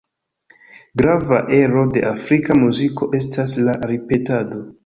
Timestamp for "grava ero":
1.01-1.83